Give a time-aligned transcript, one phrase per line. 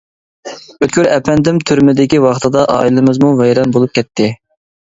[0.85, 4.31] ئۆتكۈر ئەپەندىم تۈرمىدىكى ۋاقتىدا ئائىلىمىزمۇ ۋەيران بولۇپ كەتتى.